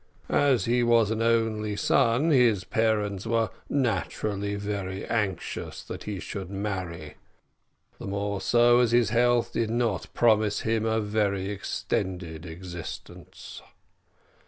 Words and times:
"As 0.29 0.65
he 0.65 0.81
was 0.81 1.11
an 1.11 1.21
only 1.21 1.75
son, 1.75 2.31
his 2.31 2.63
parents 2.63 3.27
were 3.27 3.51
naturally 3.69 4.55
very 4.55 5.05
anxious 5.05 5.83
that 5.83 6.05
he 6.05 6.19
should 6.19 6.49
marry; 6.49 7.17
the 7.99 8.07
more 8.07 8.41
so 8.41 8.79
as 8.79 8.93
his 8.93 9.09
health 9.11 9.53
did 9.53 9.69
not 9.69 10.11
promise 10.15 10.61
him 10.61 10.85
a 10.87 10.99
very 10.99 11.51
extended 11.51 12.47
existence. 12.47 13.61